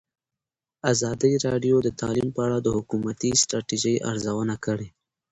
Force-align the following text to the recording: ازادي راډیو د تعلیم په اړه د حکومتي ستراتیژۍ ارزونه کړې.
ازادي 0.91 1.33
راډیو 1.45 1.75
د 1.83 1.89
تعلیم 2.01 2.29
په 2.35 2.41
اړه 2.45 2.57
د 2.61 2.67
حکومتي 2.77 3.31
ستراتیژۍ 3.41 3.95
ارزونه 4.11 4.55
کړې. 4.65 4.87